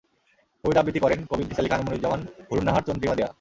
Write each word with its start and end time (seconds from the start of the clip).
কবিতা 0.63 0.79
আবৃত্তি 0.79 0.99
করেন, 0.99 1.19
কবি 1.29 1.41
ইদ্রিস 1.41 1.59
আলী 1.59 1.69
খান, 1.69 1.79
মুনিরুজ্জামান, 1.79 2.21
হুরুন্নাহার, 2.51 2.83
চন্দ্রিমা 2.87 3.15
দেয়া। 3.15 3.29